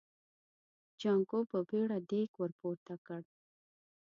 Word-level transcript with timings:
جانکو 1.01 1.39
په 1.51 1.57
بيړه 1.69 1.97
دېګ 2.09 2.29
ور 2.39 2.51
پورته 2.59 2.95
کړ. 3.05 3.21